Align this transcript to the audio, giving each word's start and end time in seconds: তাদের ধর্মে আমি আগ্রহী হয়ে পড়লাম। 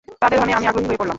তাদের 0.21 0.37
ধর্মে 0.39 0.55
আমি 0.57 0.65
আগ্রহী 0.69 0.87
হয়ে 0.89 0.99
পড়লাম। 0.99 1.09